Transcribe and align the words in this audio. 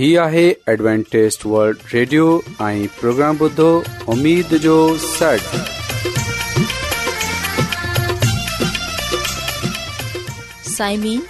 هي 0.00 0.14
آهي 0.24 0.42
ॲಡ್وانٽيست 0.72 1.42
world 1.54 1.80
radio 1.94 2.26
۽ 2.66 2.84
programme 2.98 3.38
بدو 3.40 3.64
اميد 4.12 4.52
جو 4.66 4.76
سٽ 5.00 5.42
سائمين 10.76 11.20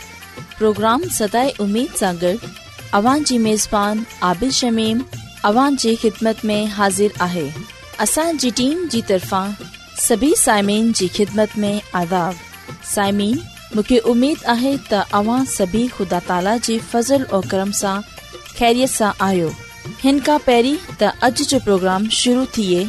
پروگرام 0.58 1.08
سداي 1.16 1.50
اميد 1.66 1.96
سان 2.02 2.20
گڏ 2.22 2.44
اوان 2.98 3.24
جي 3.30 3.38
ميزبان 3.48 4.04
عادل 4.28 4.50
شميم 4.60 5.02
اوان 5.50 5.80
جي 5.86 5.94
خدمت 6.04 6.46
۾ 6.52 6.60
حاضر 6.76 7.18
آهي 7.28 7.44
اسان 8.06 8.40
جي 8.44 8.52
ٽيم 8.62 8.86
جي 8.96 9.02
طرفان 9.10 9.58
سڀي 10.06 10.30
سائمين 10.44 10.92
جي 11.00 11.10
خدمت 11.18 11.58
۾ 11.66 11.72
عذاب 12.04 12.46
سائمين 12.94 13.42
مون 13.74 13.90
کي 13.92 14.00
اميد 14.14 14.46
آهي 14.56 14.76
ته 14.92 15.20
اوان 15.22 15.52
سڀي 15.56 15.84
خدا 15.98 16.22
تالا 16.32 16.56
جي 16.70 16.78
فضل 16.94 17.28
او 17.32 17.44
کرم 17.56 17.76
سان 17.84 18.10
اج 18.60 18.60
جو 18.60 19.48
پروگرام 20.00 20.18
شروع 20.22 20.40
पहिरीं 20.48 20.76
त 21.00 21.10
अॼु 21.26 21.44
जो 21.50 21.58
प्रोग्राम 21.66 22.08
शुरू 22.16 22.40
थिए 22.56 22.80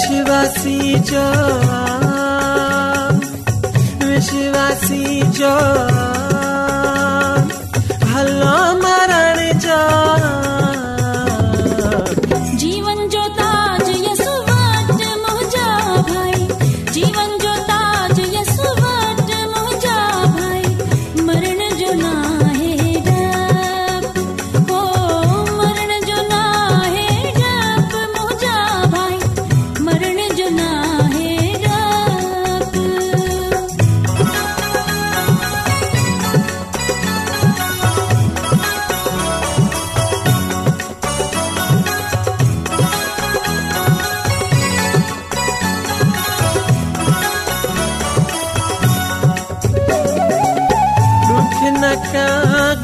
शिवा 0.00 0.42
शिवाल 0.58 0.92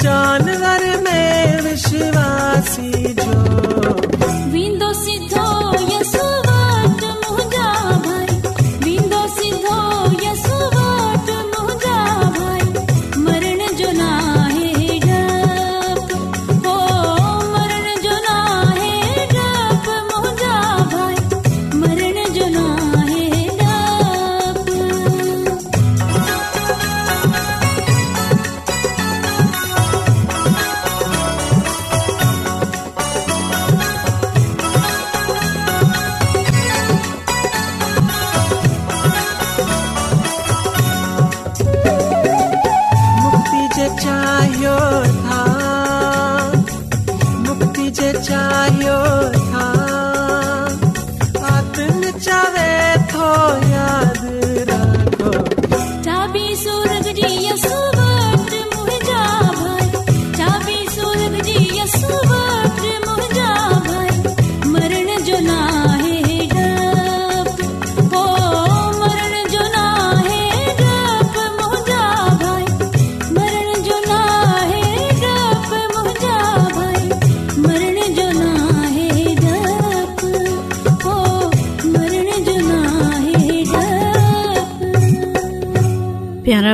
जानवर 0.01 0.83
में 1.07 1.62
विशिवा 1.63 2.28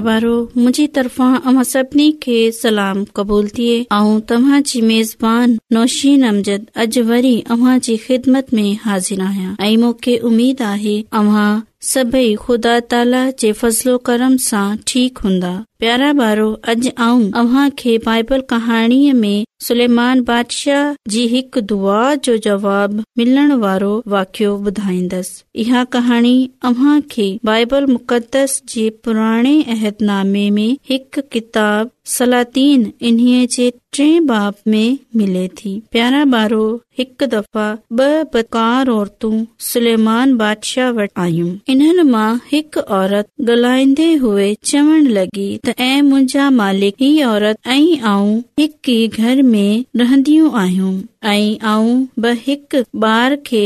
वारो 0.06 0.34
मुंहिंजी 0.56 0.86
तरफ़ां 0.96 1.40
अव्हां 1.50 1.62
सभिनी 1.66 2.06
खे 2.24 2.36
सलाम 2.58 3.04
क़बूल 3.20 3.48
थिए 3.58 3.78
ऐं 4.00 4.20
तव्हां 4.32 4.62
जी 4.72 4.82
मेज़बानी 4.90 5.58
नौशीन 5.78 6.24
नमज़द 6.26 6.68
अॼु 6.84 7.04
वरी 7.08 7.34
अव्हां 7.56 7.78
जी 7.88 7.96
ख़िदमत 8.06 8.54
में 8.60 8.68
हाज़िर 8.84 9.22
आहियां 9.30 9.56
ऐं 9.70 9.76
मूंखे 9.86 10.18
उमीद 10.32 10.68
आहे 10.74 10.98
अव्हां 11.22 11.48
خدا 11.86 12.22
ख़ुदा 12.46 12.80
ताला 12.92 13.20
जे 13.42 13.52
و 13.90 13.98
کرم 14.08 14.36
सां 14.48 14.66
ठीक 14.88 15.18
हूंदा 15.26 15.50
प्यारा 15.80 16.10
ॿारो 16.24 16.46
अॼ 16.64 16.74
आऊं 17.06 17.24
अव्हां 17.40 17.70
खे 17.80 17.98
बाइबल 18.06 18.42
कहाणीअ 18.50 19.14
में 19.14 19.44
सुलेमान 19.68 20.22
बादशाह 20.28 20.94
जी 21.12 21.26
हिकु 21.28 21.62
दुआ 21.72 21.98
जो 22.26 22.36
जवाब 22.46 22.94
मिलण 23.18 23.52
वारो 23.64 23.92
वाकियो 24.14 24.56
ॿुधाइंदसि 24.72 25.44
इहा 25.62 25.84
कहाणी 25.96 26.36
अव्हां 26.70 27.00
खे 27.12 27.28
बाइबल 27.50 27.86
मुक़दस 27.92 28.62
जे 28.76 28.90
पुराणे 29.06 29.56
ऐतनामे 29.76 30.50
में 30.58 30.76
हिकु 30.90 31.22
किताब 31.34 31.90
सलादीन 32.16 32.92
इन्हीअ 33.10 33.46
जे 33.56 33.70
टे 33.98 34.10
बाब 34.32 34.54
मे 34.72 34.84
मिले 35.20 35.48
थी 35.60 35.74
प्यारा 35.92 36.24
ॿारो 36.38 36.64
हिकु 37.00 37.26
दफ़ा 37.36 37.66
ब॒ 38.02 38.10
बकार 38.34 38.90
औरतूं 38.98 39.36
सुलेमान 39.72 40.36
बादशाह 40.44 40.92
वटि 41.00 41.22
आयूं 41.28 41.52
इन्हनि 41.76 42.04
मां 42.16 42.28
हिकु 42.52 42.82
औरत 43.02 43.30
गलाइन्न्न्दे 43.52 44.14
हुए 44.26 44.54
चवण 44.74 45.08
लॻी 45.18 45.48
ऐ 45.72 46.02
मुंहिंजा 46.08 46.50
मालिक 46.60 47.02
ई 47.02 47.22
औरत 47.24 47.60
ऐं 47.74 48.32
हिकु 48.60 48.96
घर 49.22 49.42
में 49.44 49.84
रहंदियूं 50.02 50.52
आयूं 50.62 50.94
ऐ 51.32 52.34
हिकु 52.48 52.82
ॿार 53.06 53.36
खे 53.46 53.66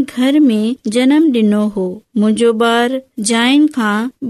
घर 0.00 0.38
में 0.40 0.74
जनम 0.96 1.30
डि॒नो 1.32 1.64
हो 1.76 1.86
मुंजो 2.22 2.52
बार 2.62 3.00
जाय 3.30 3.58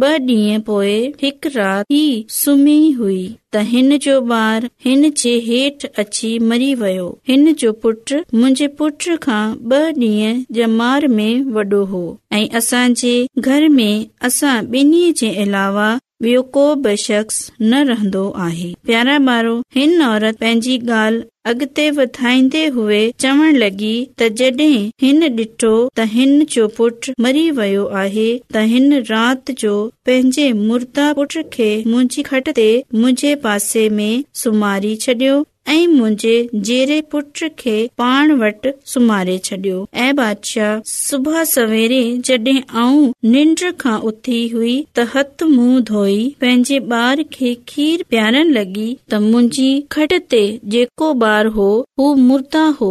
बी 0.02 0.58
पोए 0.66 0.96
हिकु 1.22 1.48
राति 1.56 2.00
ई 2.00 2.24
सुम्ही 2.38 2.90
हुई 2.98 3.20
त 3.52 3.56
हिन 3.68 3.96
जो 4.08 4.20
बार 4.32 4.68
हिन 4.84 5.10
जे 5.22 5.36
हेठि 5.46 5.88
अची 6.04 6.38
मरी 6.50 6.74
वियो 6.82 7.06
हिन 7.28 7.52
जो 7.64 7.72
पुट 7.84 8.12
मु 8.40 8.52
पुट 8.78 9.08
खां 9.22 9.44
ब 9.68 9.82
ॾींह 10.00 10.66
मार 10.76 11.06
में 11.18 11.40
वॾो 11.58 11.84
हो 11.94 12.02
ऐ 12.32 12.46
असांजे 12.62 13.16
घर 13.38 13.68
में 13.78 13.94
असां 14.30 14.58
ॿिन्ही 14.80 15.10
जे 15.22 15.34
अलावा 15.46 15.88
ॿियो 16.24 16.40
को 16.54 16.62
बि 16.84 16.94
शख्स 16.96 17.34
न 17.62 17.82
रहंदो 17.88 18.22
आहे 18.44 18.70
प्यारा 18.86 19.16
ॿारो 19.32 19.52
हिन 19.74 20.02
औरत 20.02 20.36
पंहिंजी 20.38 20.78
ॻाल्हि 20.92 21.22
अॻिते 21.50 21.90
वधाईंदे 21.98 22.64
हुए 22.78 22.98
चवणु 23.24 23.50
लॻी 23.62 23.90
त 24.20 24.28
जड॒हिं 24.40 25.30
डि॒ठो 25.36 25.70
त 25.98 26.06
हिन 26.14 26.34
जो 26.54 26.66
पुट 26.78 27.10
मरी 27.26 27.44
वयो 27.60 27.84
आहे 28.02 28.28
त 28.54 28.62
हिन 28.74 28.92
राति 29.12 29.52
जो 29.60 29.76
पंहिंजे 30.06 30.50
मुर्दा 30.64 31.12
पुट 31.20 31.38
खे 31.52 31.70
मुंहिंजी 31.86 32.22
खट 32.32 32.50
ते 32.58 32.68
मुंहिंजे 33.02 33.34
पासे 33.46 33.88
में 34.00 34.12
सुम्हारी 34.42 34.94
छडि॒यो 35.06 35.38
ऐं 35.70 35.86
मुंहिंजे 35.86 36.34
जेरे 36.66 37.00
पुट 37.12 37.40
खे 37.58 37.72
पाण 37.98 38.30
वटि 38.42 38.70
सुम्हारे 38.92 39.36
छॾियो 39.48 39.78
ऐं 40.04 40.14
बादशाह 40.20 40.78
सुबुह 40.90 41.42
सवेरे 41.50 41.98
जॾहिं 42.28 42.60
आऊं 42.82 43.10
निंड 43.32 43.60
खां 43.82 43.98
उथी 44.10 44.38
हुई 44.52 44.72
त 44.98 45.04
हथ 45.14 45.42
मुंहुं 45.56 45.82
धोई 45.90 46.16
पंहिंजे 46.44 46.78
ॿार 47.00 47.22
खे 47.36 47.52
खीर 47.74 48.04
पीआरण 48.14 48.54
लॻी 48.58 48.86
त 49.10 49.20
मुंहिंजी 49.26 49.68
खड 49.96 50.16
ते 50.36 50.42
जेको 50.76 51.10
ॿार 51.32 51.52
हो 51.58 51.68
हू 52.00 52.08
मुर्दा 52.30 52.64
हो 52.80 52.90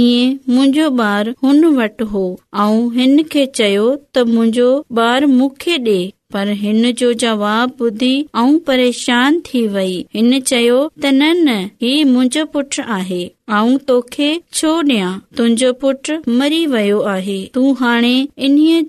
इएं 0.00 0.26
मुंहिंजो 0.54 0.90
ॿार 1.06 1.32
हुन 1.48 1.64
वटि 1.80 2.10
हो 2.12 2.26
ऐं 2.68 2.84
हिन 3.00 3.18
खे 3.36 3.46
चयो 3.62 3.88
त 3.96 4.28
मुंहिंजो 4.36 4.70
ॿार 5.08 5.30
मूंखे 5.38 5.78
ॾे 5.90 5.98
पर 6.32 6.48
हिन 6.62 6.90
जो 7.00 7.12
जवाब 7.22 7.72
ॿुधी 7.82 8.14
ऐं 8.36 8.58
परेशान 8.66 9.40
थी 9.46 9.66
वई 9.76 9.94
हिन 10.14 10.40
चयो 10.52 10.78
त 10.88 11.06
न 11.12 11.30
न 11.48 11.54
ही 11.82 11.92
मुंहिंजो 12.12 12.44
पुट 12.56 12.80
आहे 13.00 13.22
मरी 16.38 16.64
वियो 16.72 16.98
आहे 17.12 17.38
तू 17.54 17.72
हाणे 17.78 18.10
इन्हीअ 18.48 18.80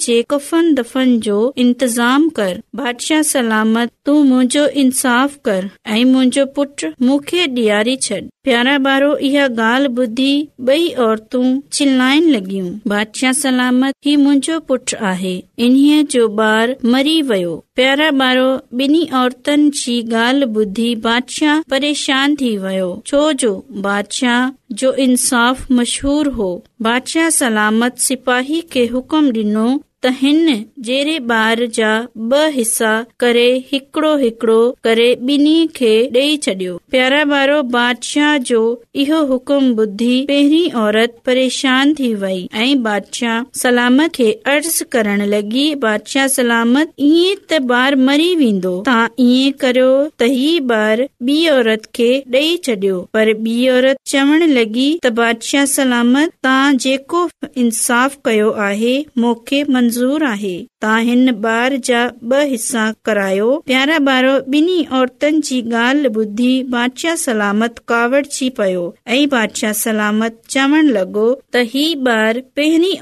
जो 1.26 1.38
इंतज़ाम 1.64 2.28
कर 2.40 2.60
बादशाह 2.76 3.22
सलामत 3.30 3.92
तू 4.06 4.14
मुो 4.32 4.42
इनसाफ़ 4.84 5.38
कर 5.46 5.70
ऐं 5.88 6.04
मुंहिंजो 6.12 6.46
पुट 6.58 6.86
मुखे 7.10 7.46
डि॒यारी 7.56 7.96
छॾ 8.08 8.20
प्यारा 8.44 8.78
बारो 8.90 9.16
इहा 9.30 9.46
ॻाल्हि 9.46 9.96
ॿुधी 10.08 10.32
बई 10.70 10.88
औरतूं 11.08 11.60
चिलायन 11.78 12.30
लॻियूं 12.36 12.70
बादशाह 12.96 13.32
सलामत 13.46 13.94
ही 14.06 14.16
मुंहिंजो 14.26 14.60
पुट 14.70 14.94
आहे 15.14 15.36
इन्हीअ 15.68 16.04
जो 16.16 16.28
बार 16.42 16.76
मरी 16.96 17.22
वयो 17.30 17.52
प्यारा 17.76 18.10
बारो 18.22 18.46
बि 18.80 18.88
औरतनि 19.22 19.70
जी 19.80 19.96
ॻाल्हि 20.22 20.46
ॿुधी 20.62 20.88
बादशाह 21.08 21.62
परेशान 21.74 22.36
थी 22.42 22.56
वियो 22.66 22.90
छोजो 23.12 23.54
बादशाह 23.88 24.50
जो 24.82 24.94
इनसाफ़ 25.06 25.66
मशहूर 25.82 26.28
हो 26.40 26.50
बादशाह 26.90 27.30
सलामत 27.42 27.98
सिपाही 28.10 28.62
खे 28.76 28.86
हुकुम 28.96 29.30
डि॒नो 29.40 29.68
त 30.06 30.10
हिन 30.20 30.46
जहिड़े 30.88 31.18
ॿार 31.34 31.66
जा 31.76 31.90
ब 32.32 32.36
हिसा 32.58 32.92
करे 33.24 33.48
हिकड़ो 33.72 34.12
हिकड़ो 34.18 34.60
करे 34.84 35.08
ॿिन्ही 35.32 35.56
खे 35.80 35.90
ॾेई 36.22 36.38
छॾियो 36.46 36.76
प्यारा 36.94 37.22
ॿारो 37.38 37.58
बादशाह 37.76 38.38
जो 38.52 38.62
इहो 39.04 39.18
हुकुम 39.32 39.66
ॿुधी 39.86 40.14
पहिरीं 40.30 40.72
औरत 40.84 41.18
परेशान 41.26 41.94
थी 42.00 42.14
वई 42.22 42.38
ऐं 42.66 42.70
बादशाह 42.84 43.44
सलामत 43.64 44.14
खे 44.20 44.30
अर्ज़ 44.54 44.78
करण 44.98 45.26
लॻी 45.34 45.66
बादशाह 45.84 46.28
सलामत 46.38 46.94
ईअं 47.10 47.44
त 47.50 47.62
ॿार 47.80 47.96
मरी 48.12 48.30
वेंदो 48.44 48.74
तव्हां 48.88 49.26
ईअं 49.28 49.58
करियो 49.66 49.92
त 50.24 50.32
ही 50.38 50.58
ॿार 50.78 51.06
ॿी 51.32 51.38
औरत 51.58 51.90
खे 52.00 52.10
ॾेई 52.38 52.56
छॾियो 52.70 53.02
पर 53.18 53.34
ॿी 53.50 53.58
औरत 53.76 54.02
चवण 54.16 54.48
लॻी 54.60 54.88
त 55.04 55.14
बादशाह 55.20 55.70
सलामत 55.76 56.34
तव्हां 56.50 56.74
जेको 56.88 57.28
इंसाफ़ 57.68 58.18
कयो 58.32 58.50
आहे 58.70 58.98
मूंखे 59.26 59.64
मन 59.70 59.88
منظور 59.90 60.24
آهي 60.30 60.56
त 60.84 60.90
हिन 61.08 61.30
ॿार 61.52 61.76
जा 61.88 62.02
ब 62.24 62.42
हिसा 62.50 62.82
करायो 63.08 63.46
प्यारा 63.70 63.96
ॿारो 64.10 64.34
बिनी 64.56 64.76
औरतुनि 65.00 65.40
जी 65.48 65.60
ॻाल्हि 65.84 66.10
ॿुधी 66.24 66.52
बादशाह 66.76 67.16
सलामत 67.24 67.80
कावड़ 67.92 68.26
थी 68.36 68.50
पयो 68.60 68.84
अादशाह 69.16 69.74
सलामत 69.80 70.38
चवण 70.56 70.92
लॻो 70.98 71.26
त 71.54 71.66
ही 71.76 71.88
ॿार 72.10 72.42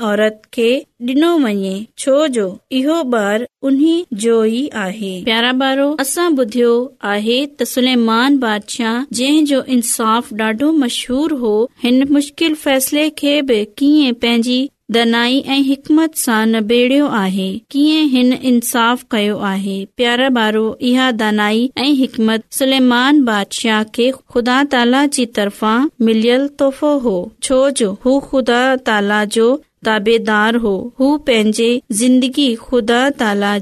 عورت 0.07 0.37
کي 0.57 0.69
ڏنو 1.07 1.31
डि॒नो 1.31 1.31
वञे 1.43 1.73
छोजो 2.03 2.45
इहो 2.79 2.97
ॿार 3.19 3.45
उन 3.69 3.81
जो 4.23 4.37
ई 4.45 4.63
आहे 4.85 5.13
प्यारा 5.29 5.51
ॿारो 5.65 5.89
असां 6.05 6.29
ॿुधियो 6.39 6.71
आहे 7.15 7.37
त 7.45 7.69
सुलेमान 7.73 8.39
बादशाह 8.45 8.97
जंहिंजो 9.21 9.61
इन्साफ़ 9.77 10.33
ॾाढो 10.45 10.71
मशहूर 10.87 11.37
हो 11.45 11.53
हिन 11.85 12.01
मुश्किल 12.19 12.57
फैसले 12.67 13.07
खे 13.23 13.39
बि 13.53 13.61
कीअं 13.83 14.19
पंहिंजी 14.25 14.59
दानाई 14.95 15.41
हिकमत 15.67 16.13
सां 16.15 16.45
नबेड़ियो 16.49 17.07
आहे 17.21 17.47
कीअं 17.71 18.05
हिन 18.13 18.31
इंसाफ़ 18.51 19.03
कयो 19.11 19.37
आहे 19.47 19.75
प्यारो 19.97 20.29
बारो 20.37 20.61
इहा 20.89 21.09
दानाई 21.23 21.69
ऐं 21.77 21.89
हिकमत 22.03 22.43
सलेमान 22.59 23.23
बादशाह 23.29 23.83
खे 23.97 24.09
ख़ुदा 24.33 24.63
ताला 24.75 25.05
जी 25.17 25.25
तरफ़ा 25.39 25.75
मिलियल 26.11 26.47
तोहफ़ो 26.63 26.97
हो 27.07 27.17
छोजो 27.47 27.91
हू 28.05 28.19
ख़ुदा 28.29 28.61
ताला 28.89 29.23
जो 29.37 29.49
हू 29.89 31.09
पंहिंजे 31.27 31.69
जिंदगी 31.99 32.47
ख़ुदा 32.63 32.99
ताला 33.19 33.55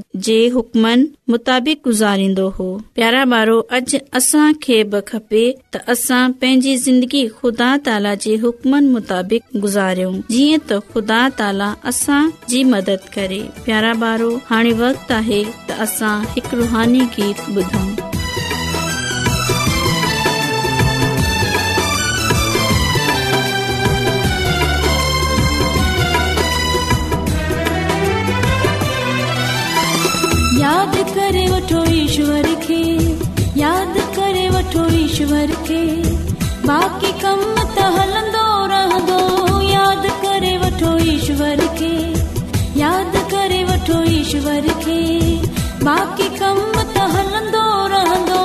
मुताबु 1.32 2.48
हो 2.58 2.66
प्यारा 2.94 3.24
बारो 3.32 3.58
अॼ 3.76 3.80
असां 4.20 4.52
खे 4.66 4.82
बि 4.94 5.00
खपे 5.12 5.44
त 5.50 5.82
असां 5.94 6.22
पंहिंजी 6.40 6.74
ज़िंदगी 6.86 7.26
खुदा 7.42 7.68
ताला 7.88 8.14
जे 8.26 8.36
हुकमन 8.46 8.88
मुताबिकार 8.96 10.02
जीअं 10.32 10.64
त 10.68 10.80
ख़ुदा 10.94 11.20
ताला 11.42 11.70
असां 11.92 12.22
जी 12.54 12.64
मदद 12.74 13.08
करे 13.18 13.40
प्यारा 13.68 13.94
बारो 14.04 14.32
हाणे 14.52 14.72
वक़्त 14.84 15.78
असां 15.88 16.16
हिकु 16.36 16.56
रुहानी 16.64 17.06
गीत 17.18 17.44
ॿुधाऊ 17.56 18.05
ईश्वर 32.18 32.46
खे 32.62 32.80
यादि 33.60 34.00
करे 34.16 34.46
वठो 34.54 34.84
ईश्वर 34.98 35.50
खे 35.66 35.80
बाक़ी 36.68 37.10
कम 37.22 37.42
त 37.74 37.84
हलंदो 37.96 38.44
रहंदो 38.72 39.18
यादि 39.70 40.14
करे 40.24 40.56
वठो 40.64 40.96
ईश्वर 41.16 41.60
खे 41.76 41.92
यादि 42.80 43.22
करे 43.36 43.62
वठो 43.70 44.02
ईश्वर 44.16 44.72
खे 44.84 44.98
बाक़ी 45.86 46.28
कम 46.42 46.58
त 46.82 47.08
हलंदो 47.16 47.66
रहंदो 47.94 48.44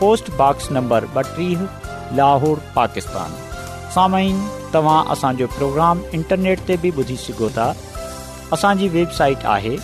पोस्टॉक्स 0.00 0.70
नंबर 0.76 1.04
ॿटीह 1.28 1.60
लाहौर 2.18 2.60
पाकिस्तान 2.74 5.46
प्रोग्राम 5.56 5.96
इंटरनेट 6.18 6.58
ते 6.70 6.90
असांजी 8.56 8.86
वेबसाइट 8.96 9.40
आहे 9.48 9.74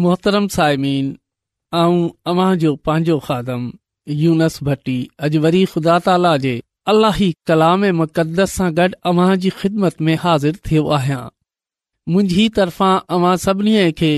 मोहतरम 0.00 0.46
साइमीन 0.56 1.06
ऐं 1.74 1.92
अलाही 6.88 7.30
कलाम 7.46 7.84
मुक़दस 7.96 8.52
सां 8.58 8.68
गॾु 8.76 8.88
अव्हां 9.10 9.36
जी 9.40 9.48
ख़िदमत 9.60 10.00
में 10.06 10.14
हाज़िर 10.22 10.56
थियो 10.70 10.86
आहियां 10.98 11.22
मुंहिंजी 12.12 12.48
तर्फ़ा 12.56 12.94
अव्हां 13.16 13.36
सभिनी 13.46 13.90
खे 13.98 14.10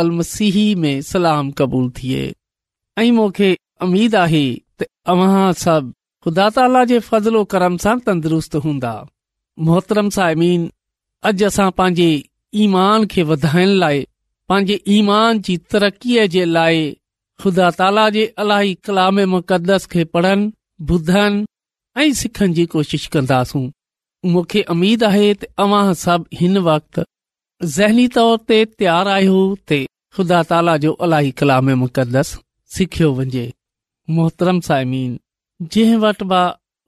अल 0.00 0.10
मसीह 0.20 0.56
में 0.84 1.00
सलाम 1.10 1.50
क़बूल 1.60 1.90
थिए 2.00 2.24
ऐं 2.98 3.10
मूंखे 3.18 3.56
अमीद 3.88 4.14
आहे 4.24 4.42
तव्हां 4.82 5.52
सभु 5.62 5.92
ख़ुदा 6.24 6.48
ताला 6.56 6.84
जे 6.92 6.98
फज़लो 7.10 7.44
करम 7.54 7.76
सां 7.84 7.98
तंदुरुस्त 8.06 8.54
हूंदा 8.64 8.94
मोहतरम 9.68 10.10
साइमीन 10.16 10.68
अॼु 11.30 11.46
असां 11.46 11.70
पंहिंजे 11.80 12.10
ईमान 12.64 13.06
खे 13.14 13.22
वधाइण 13.30 13.68
लाइ 13.84 14.04
पंहिंजे 14.48 14.80
ईमान 14.98 15.40
जी 15.48 15.56
तरक़ीअ 15.72 16.26
जे 16.36 16.44
लाइ 16.58 16.84
ख़ुदा 17.42 17.70
ताला 17.78 18.08
जे 18.18 18.26
अलाही 18.44 18.74
कलाम 18.88 19.20
मुक़दस 19.34 19.86
खे 19.94 20.04
पढ़नि 20.16 20.50
ॿुधनि 20.96 21.44
ऐं 21.98 22.12
सिखण 22.14 22.52
जी 22.54 22.64
कोशिश 22.72 23.06
कंदासूं 23.12 23.60
मूंखे 24.30 24.60
अमीद 24.72 25.02
आहे 25.04 25.32
त 25.34 25.44
अव्हां 25.62 25.94
सभ 26.02 26.24
हिन 26.40 26.56
वक़्ति 26.66 27.02
ज़हनी 27.76 28.06
तौर 28.16 28.36
ते 28.50 28.58
तयार 28.78 29.06
आहियो 29.14 29.40
ते 29.68 29.78
ख़ुदा 30.16 30.42
ताला 30.50 30.76
जो 30.84 30.92
अलाई 31.06 31.30
कलाम 31.40 31.70
मुक़दस 31.80 32.36
सिखियो 32.76 33.10
वञे 33.14 33.42
मोहतरम 34.18 34.60
साइमीन 34.68 35.18
जंहिं 35.72 35.96
वटि 36.04 36.24
बा 36.34 36.42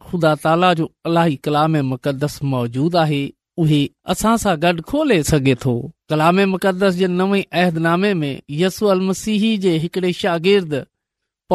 ख़ुदा 0.08 0.34
ताला 0.44 0.72
जो 0.82 0.86
अलाई 1.10 1.36
कलाम 1.48 1.76
मुक़दस 1.92 2.38
मौजूदु 2.54 2.98
आहे 3.04 3.20
उहे 3.64 3.82
असां 4.14 4.36
सां 4.44 4.54
गॾु 4.66 4.82
खोले 4.92 5.22
सघे 5.32 5.54
थो 5.64 5.74
कलाम 6.10 6.40
मुक़दस 6.54 6.94
जे 7.02 7.08
नवे 7.18 7.42
अहदनामे 7.62 8.14
में 8.22 8.34
यस 8.62 8.82
अल 8.96 9.00
मसीह 9.10 9.42
जे 9.66 9.76
हिकड़े 9.86 10.12
शागिर्द 10.22 10.82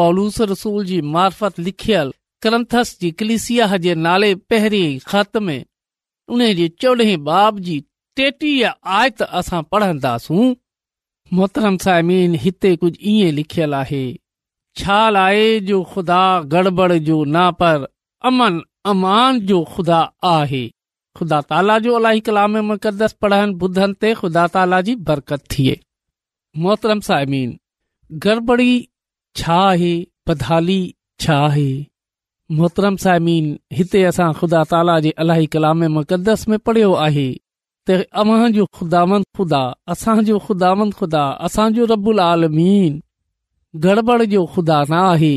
पौलूस 0.00 0.40
रसूल 0.54 0.84
जी 0.92 1.00
मार्फत 1.18 1.58
लिखियल 1.70 2.12
करंथस 2.42 2.90
जी 3.00 3.10
कलिसिया 3.20 3.66
जे 3.84 3.94
नाले 4.02 4.34
पहिरीं 4.52 4.98
खात 5.12 5.36
में 5.46 5.58
उन 6.34 6.40
जे 6.58 6.68
चोॾहं 6.82 7.22
बाब 7.24 7.58
जी 7.68 7.78
टेटीह 8.16 8.72
आयत 8.98 9.22
असां 9.40 9.62
पढ़ंदासूं 9.72 10.46
मोहतरम 11.36 11.76
साहिब 11.86 12.34
हिते 12.44 12.74
कुझु 12.82 12.96
ईअं 13.12 13.32
लिखियलु 13.38 13.76
आहे 13.78 14.04
छा 14.80 14.98
लाए 15.16 15.46
जो 15.70 15.82
ख़ुदा 15.92 16.20
गड़बड़ 16.54 16.92
जो 17.08 17.24
ना 17.36 17.50
पर 17.60 17.86
अमन 18.30 18.60
अमान 18.92 19.40
जो 19.50 19.58
खुदा 19.74 19.98
आहे 20.34 20.62
ख़ुदा 21.18 21.40
ताला 21.52 21.78
जो 21.86 21.94
अलाई 21.98 22.20
कलामे 22.28 22.60
मकदसि 22.70 23.16
पढ़नि 23.22 23.58
ॿुधनि 23.64 23.96
ते 24.04 24.12
ख़ुदा 24.20 24.46
ताला 24.56 24.80
जी 24.88 24.94
बरकत 25.10 25.44
थिए 25.54 25.76
मोहतरम 26.64 27.00
साहिब 27.10 27.58
गड़बड़ी 28.26 28.70
छा 29.40 29.58
आहे 29.68 29.92
बधाली 30.28 30.80
छा 31.24 31.38
आहे 31.46 31.70
मोहतरम 32.56 32.94
समीन 33.04 33.46
हिते 33.78 34.02
असां 34.10 34.30
खुदा 34.38 34.62
ताला 34.70 34.98
जे 35.06 35.10
अलाही 35.22 35.46
मुक़दस 35.96 36.46
में 36.48 36.58
पढ़ियो 36.68 36.92
आहे 37.06 37.26
त 37.88 37.98
अव्हां 38.20 38.48
जो 38.52 38.64
खुदा 38.78 39.00
ख़ुदा 39.36 39.60
असांजो 39.94 40.38
खुदांद 40.46 40.92
खुदा 41.00 41.24
असांजो 41.48 41.84
रबुल 41.92 42.18
आलमीन 42.30 42.98
गड़बड़ 43.84 44.22
जो 44.32 44.44
ख़ुदा 44.54 44.78
न 44.90 44.92
आहे 45.00 45.34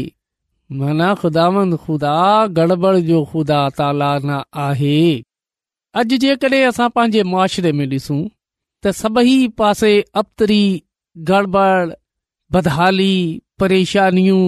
खुदा 1.22 1.48
ख़ुदा 1.86 2.13
गड़बड़ 2.58 2.96
जो 3.12 3.24
खुदा 3.32 3.60
ताला 3.77 4.12
न 4.25 4.39
आहे 4.68 5.00
अॼ 5.98 6.03
जे 6.24 6.36
कडहिं 6.41 6.68
असां 6.68 6.88
पंहिंजे 6.96 7.24
मुआरे 7.32 7.72
में 7.77 7.88
डि॒सूं 7.94 8.20
त 8.84 8.94
सभई 9.01 9.36
पासे 9.62 9.91
अबतरी 10.22 10.62
गड़बड़ 11.30 11.88
बदहाली 12.56 13.13
परेशानियूं 13.63 14.44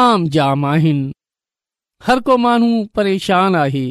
आम 0.00 0.26
जाम 0.36 0.64
आहिनि 0.72 1.06
हर 2.06 2.20
को 2.26 2.36
माण्हू 2.38 2.84
परेशान 2.94 3.54
आहे 3.56 3.86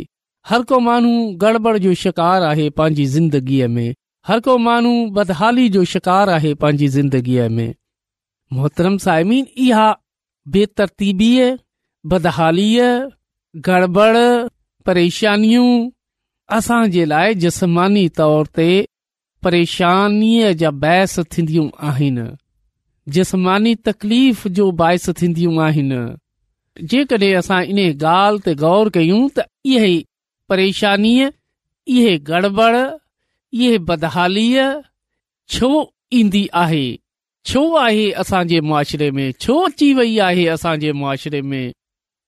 हर 0.50 0.62
को 0.64 0.80
माण्हू 0.80 1.32
गड़बड़ 1.42 1.78
जो 1.86 1.94
शिकार 2.04 2.44
आहे 2.44 2.70
पंहिंजी 2.78 3.06
ज़िंदगीअ 3.14 3.68
में 3.68 3.94
हर 4.28 4.40
को 4.46 4.58
माण्हू 4.58 4.94
बदहाली 5.18 5.68
जो 5.70 5.84
शिकार 5.94 6.30
आहे 6.30 6.54
पंहिंजी 6.62 6.88
ज़िंदगीअ 6.96 7.48
में 7.56 7.74
मोहतरम 8.54 8.98
साइमीन 9.08 9.48
इहा 9.68 9.92
बेतरतीबीअ 10.54 11.56
बदहालीअ 12.12 12.86
गड़बड़ 13.68 14.16
परेशानियूं 14.86 15.70
असां 16.58 16.84
जे 16.92 17.04
लाइ 17.06 17.34
जस्मानी 17.44 18.08
तौर 18.20 18.46
ते 18.56 18.70
परेशानीअ 19.44 20.52
जा 20.62 20.72
बहस 20.84 21.20
थींदियूं 21.38 21.70
आहिनि 21.90 22.28
जिस्मानी 23.18 23.74
तकलीफ़ 23.88 24.48
जो 24.60 24.72
बाहिसु 24.82 25.14
थींदियूं 25.22 25.62
आहिनि 25.66 26.00
जेकॾहिं 26.92 27.34
असां 27.38 27.62
इन 27.64 27.80
ॻाल्हि 28.02 28.42
ते 28.46 28.54
गौर 28.64 28.90
कयूं 28.96 29.28
त 29.38 29.42
इहे 29.74 29.94
परेशानीअ 30.50 31.30
इहे 31.96 32.18
गड़बड़ 32.30 32.76
इहे 32.78 33.78
बदहालीअ 33.90 34.66
छो 35.56 35.70
ईंदी 36.20 36.48
आहे 36.64 36.86
छो 37.50 37.62
आहे 37.78 38.10
असांजे 38.22 38.56
जे 38.56 38.60
मुआशिरे 38.68 39.10
में 39.18 39.32
छो 39.42 39.56
अची 39.68 39.94
वई 39.94 40.18
आहे 40.28 40.46
असांजे 40.56 40.92
जे 41.30 41.42
में 41.52 41.72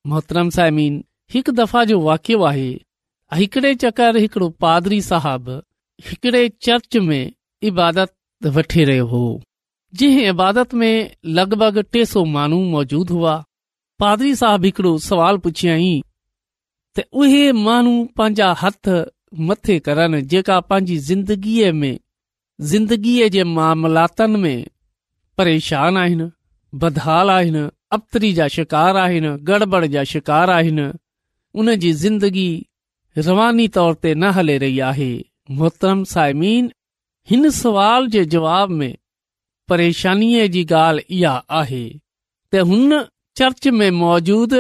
मोहतरम 0.07 0.49
साइमीन 0.57 1.03
हिकु 1.33 1.51
दफ़ा 1.59 1.83
जो 1.89 1.99
वाकियो 2.03 2.41
आहे 2.49 2.69
हिकड़े 3.39 3.73
चकर 3.81 4.15
हिकड़ो 4.17 4.47
पादरी 4.65 5.01
साहब 5.09 5.49
हिकड़े 6.09 6.47
चर्च 6.67 6.97
में 7.07 7.29
इबादत 7.71 8.15
वठी 8.55 8.83
रहियो 8.89 9.05
हो 9.11 9.21
जंहिं 9.99 10.27
इबादत 10.29 10.73
में 10.81 11.09
लॻभॻि 11.37 11.81
टे 11.93 12.05
सौ 12.13 12.23
माण्हू 12.37 12.59
मौजूदु 12.73 13.13
हुआ 13.13 13.38
पादरी 14.01 14.33
साहब 14.39 14.65
हिकड़ो 14.65 14.97
सुवालु 15.07 15.39
पुछियईं 15.45 15.97
त 16.97 17.03
उहे 17.23 17.41
माण्हू 17.65 17.93
पंहिंजा 18.17 18.49
हथ 18.62 18.88
मथे 19.49 19.77
करनि 19.88 20.21
जेका 20.33 20.59
पंहिंजी 20.69 20.97
ज़िंदगीअ 21.07 21.71
में 21.79 21.97
ज़िंदगीअ 22.71 23.27
जे 23.35 23.43
मामिलात 23.55 24.21
में 24.43 24.65
परेशान 25.38 25.97
आहिनि 26.03 26.29
बदहाल 26.83 27.29
आहिनि 27.35 27.65
अबतरी 27.97 28.31
जा 28.39 28.47
शिकार 28.55 28.97
आहिनि 29.03 29.33
गड़बड़ 29.49 29.85
जा 29.97 30.03
शिकार 30.13 30.49
आहिनि 30.57 30.88
उन 31.59 31.75
जी 31.83 31.91
ज़िंदगी 32.05 32.49
रवानी 33.27 33.67
तौर 33.77 33.93
ते 34.01 34.13
न 34.21 34.31
हले 34.39 34.57
रही 34.63 34.79
आहे 34.91 35.12
मोहतरम 35.59 36.03
साइमीन 36.13 36.71
हिन 37.31 37.49
सुवाल 37.62 38.07
जे 38.15 38.25
जवाब 38.35 38.69
में 38.81 38.93
परेशानीअ 39.69 40.47
जी 40.57 40.65
ॻाल्हि 40.88 41.05
इहा 41.19 41.38
आहे 41.62 41.85
त 42.53 42.65
हुन 42.73 42.91
चर्च 43.37 43.67
में 43.79 43.89
मौजूद 44.01 44.53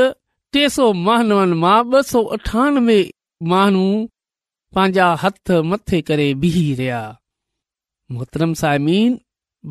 टे 0.53 0.67
सौ 0.75 0.91
महानवनि 1.05 1.55
मां 1.63 1.79
ॿ 1.91 2.01
सौ 2.11 2.21
अठानवे 2.35 2.97
माण्हू 3.51 3.87
पंहिंजा 4.77 5.07
हथ 5.23 5.51
मथे 5.71 6.01
करे 6.09 6.27
बिह 6.43 6.57
रहिया 6.77 7.01
मोहतरम 8.15 8.53
साइमीन 8.61 9.17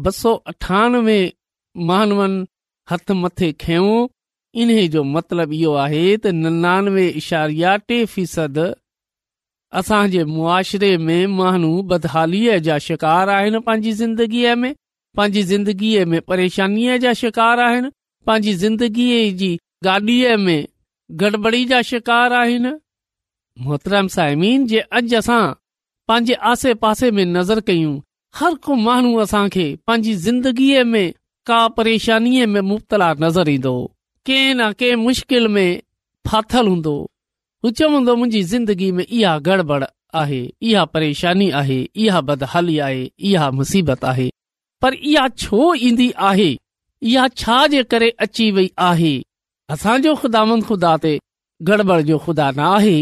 ॿ 0.06 0.14
सौ 0.20 0.34
अठानवे 0.52 1.18
महानवनि 1.90 2.40
हथ 2.90 3.12
मथे 3.22 3.50
खयो 3.64 3.94
इन्हे 4.62 4.86
जो 4.94 5.02
मतिलबु 5.14 5.54
इहो 5.60 5.72
आहे 5.84 6.04
त 6.16 6.36
निनानवे 6.42 7.06
इशारिया 7.22 7.76
टे 7.90 7.98
फ़ीसदु 8.14 8.66
असां 9.80 10.02
जे 10.14 10.24
मुआशिरे 10.34 10.92
में 11.06 11.30
माण्हू 11.40 11.72
बदहालीअ 11.92 12.56
जा 12.68 12.78
शिकार 12.88 13.28
आहिनि 13.36 13.58
पंहिंजी 13.66 13.92
ज़िंदगीअ 14.02 14.54
में 14.62 14.70
पंहिंजी 15.20 15.42
ज़िंदगीअ 15.52 16.04
में 16.14 16.20
परेशानीअ 16.32 16.96
जा 17.06 17.12
शिकार 17.22 17.60
आहिनि 17.68 17.90
पंहिंजी 18.28 18.52
ज़िंदगीअ 18.60 19.20
जी 19.40 19.48
गाॾीअ 19.84 20.36
में 20.40 20.64
गड़बड़ी 21.20 21.64
जा 21.68 21.80
शिकार 21.90 22.32
आहिनि 22.40 22.72
मोहतरम 23.66 24.08
साइमीन 24.14 24.66
जे 24.72 24.80
अॼु 24.98 25.16
असां 25.18 25.40
पंहिंजे 26.08 26.34
आसे 26.50 26.74
पासे 26.82 27.10
में 27.18 27.24
नज़र 27.26 27.60
कयूं 27.70 27.94
हर 28.40 28.54
को 28.66 28.74
माण्हू 28.88 29.14
असां 29.24 29.48
खे 29.54 29.64
पंहिंजी 29.86 30.14
ज़िंदगीअ 30.26 30.82
में 30.90 31.06
का 31.50 31.62
परेशानीअ 31.78 32.46
में 32.56 32.60
मुबतला 32.72 33.12
नज़र 33.24 33.48
ईंदो 33.54 33.72
कंहिं 34.30 34.54
न 34.60 34.70
कंहिं 34.82 34.96
मुश्किल 35.06 35.48
में 35.54 35.68
फाथल 36.28 36.68
हूंदो 36.72 36.94
हू 37.64 37.70
चवंदो 37.80 38.16
मुंहिंजी 38.16 38.42
ज़िंदगीअ 38.52 38.92
में 38.98 39.04
इहा 39.08 39.38
गड़बड़ 39.50 39.84
आहे 40.22 40.42
इहा 40.72 40.84
परेशानी 40.96 41.50
आहे 41.64 41.80
इहा 42.06 42.20
बदहाली 42.32 42.78
आहे 42.90 43.10
इहा 43.30 43.50
मुसीबत 43.60 44.04
आहे 44.12 44.30
पर 44.82 44.94
इहा 45.12 45.28
छो 45.48 45.74
ईंदी 45.90 46.10
आहे 46.32 46.50
इहा 47.06 47.26
छा 47.36 47.66
जे 47.72 47.82
करे 47.92 48.08
अची 48.24 48.50
वई 48.52 48.68
आहे 48.84 49.18
असांजो 49.72 50.14
खुदा 50.22 50.44
ख़ुदा 50.66 50.96
ते 51.02 51.18
गड़बड़ 51.68 52.00
जो 52.08 52.18
ख़ुदा 52.24 52.50
न 52.56 52.58
आहे 52.74 52.98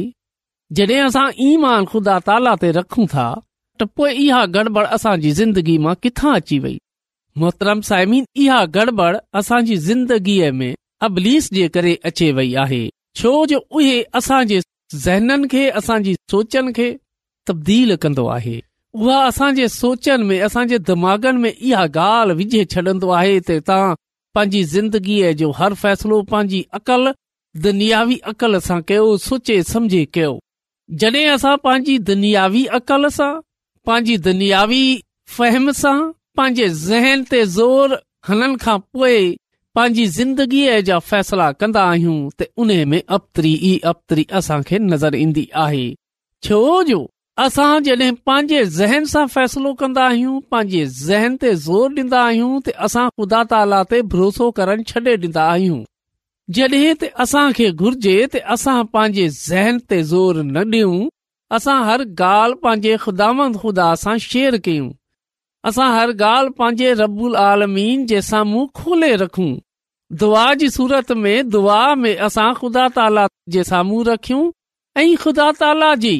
जड॒हिं 0.76 1.02
असां 1.06 1.26
ईमान 1.48 1.84
ख़ुदा 1.92 2.18
ताला 2.26 2.54
ते 2.62 2.70
रखूं 2.78 3.06
था 3.12 3.26
त 3.80 3.82
पोइ 3.96 4.12
इहा 4.24 4.44
गड़बड़ 4.56 4.86
असांजी 4.96 5.30
ज़िंदगी 5.40 5.76
मां 5.86 5.94
किथां 6.02 6.34
अची 6.40 6.58
वई 6.64 6.76
मोहतरम 7.40 7.80
साइमीन 7.90 8.24
इहा 8.44 8.64
गड़बड़ 8.76 9.16
असांजी 9.40 9.76
ज़िंदगीअ 9.88 10.50
में 10.58 10.72
अबलीस 11.08 11.52
जे 11.54 11.68
करे 11.76 11.94
अचे 12.10 12.30
वई 12.40 12.52
आहे 12.64 12.88
छो 13.20 13.34
जो 13.52 13.58
उहे 13.70 14.00
असां 14.20 14.42
जे 14.52 14.60
ज़हननि 14.94 15.48
खे 15.54 15.68
असांजी 15.82 16.14
सोचनि 16.30 16.72
खे 16.80 16.90
तब्दील 17.48 17.94
कंदो 18.06 18.26
आहे 18.36 18.60
उहा 19.04 19.16
असां 19.30 19.50
जे 19.56 19.66
सोचन 19.72 20.22
में 20.26 20.40
असांजे 20.42 20.76
दिमाग़नि 20.90 21.38
में 21.40 21.50
इहा 21.52 21.84
ॻाल्हि 21.94 22.34
विझे 22.36 22.64
छॾंदो 22.74 23.08
आहे 23.20 23.38
त 23.46 23.50
तव्हां 23.68 23.94
पंहिंजी 24.34 24.62
ज़िंदगीअ 24.74 25.32
जो 25.40 25.50
हर 25.58 25.74
फ़ैसिलो 25.82 26.20
पंहिंजी 26.32 26.60
अकल 26.78 27.02
दुनियावी 27.66 28.16
अकल 28.32 28.58
सां 28.68 28.80
कयो 28.88 29.16
सोचे 29.26 29.56
समझे 29.72 30.04
कयो 30.14 30.32
जॾहिं 31.02 31.26
असां 31.34 31.56
पंहिंजी 31.66 31.96
दुनियावी 32.10 32.64
अक़ल 32.78 33.08
सां 33.18 33.32
पंहिंजी 33.88 34.16
दुनियावी 34.28 34.82
फ़हम 35.36 35.70
सां 35.82 35.96
पंहिंजे 36.40 36.68
ज़हन 36.86 37.24
ते 37.30 37.44
ज़ोर 37.56 37.96
हलन 38.28 38.56
खां 38.64 38.78
पोइ 38.96 39.18
पंहिंजी 39.78 40.06
ज़िंदगीअ 40.18 40.80
जा 40.90 40.98
फैसला 41.12 41.50
कंदा 41.64 41.82
आहियूं 41.92 42.18
त 42.40 42.48
उन 42.64 42.72
में 42.94 43.00
अबतरी 43.16 43.52
ई 43.72 43.78
अपतरी 43.92 44.26
असांखे 44.40 44.78
नज़र 44.92 45.14
ईंदी 45.26 45.48
आहे 45.66 45.84
छो 46.48 46.60
जो 46.92 47.02
असां 47.44 47.82
जॾहिं 47.84 48.12
पंहिंजे 48.26 48.60
ज़हन 48.74 49.04
सां 49.12 49.24
फ़ैसिलो 49.32 49.72
कन्दा 49.80 50.04
आहियूं 50.10 50.38
पंहिंजे 50.54 50.84
ज़हन 51.08 51.34
ते 51.40 51.50
ज़ोर 51.64 51.90
डींदा 51.96 52.20
आहियूं 52.28 52.52
त 52.66 52.72
असां 52.86 53.02
ख़ुदा 53.14 53.40
ताला 53.52 53.80
ते 53.90 53.98
भरोसो 54.14 54.46
करण 54.60 54.82
छडे॒ 54.92 55.16
डींदा 55.24 55.42
आहियूं 55.56 55.82
जड॒हिं 56.58 56.94
त 57.00 57.10
असांखे 57.24 57.66
घुर्जे 57.74 58.14
त 58.34 58.40
असां 58.54 58.76
पंहिंजे 58.96 59.26
ज़हन 59.40 59.80
ते 59.92 59.98
ज़ोर 60.12 60.40
न 60.46 60.62
डि॒यूं 60.74 61.02
असां 61.58 61.74
हर 61.88 62.04
ॻाल्हि 62.22 62.58
पंहिंजे 62.64 62.96
ख़ुदा 63.04 63.26
ख़ुदा 63.64 63.88
सां 64.04 64.14
शेयर 64.28 64.56
कयूं 64.68 64.86
असां 65.72 65.88
हर 65.96 66.12
ॻाल्हि 66.28 66.54
पंहिंजे 66.62 66.92
रबुल 67.04 67.36
आलमीन 67.42 68.06
जे 68.14 68.22
साम्हूं 68.32 68.62
खोले 68.80 69.10
रखूं 69.24 69.50
दुआ 70.24 70.46
जी 70.64 70.70
सूरत 70.78 71.12
में 71.26 71.48
दुआ 71.58 71.84
में 72.06 72.12
असां 72.30 72.48
ख़ुदा 72.62 72.86
ताला 73.00 73.26
जे 73.58 73.66
साम्हूं 73.74 74.00
रखियूं 74.12 74.42
ऐं 75.04 75.06
ख़ुदा 75.26 75.50
ताला 75.64 75.90
जी 76.06 76.14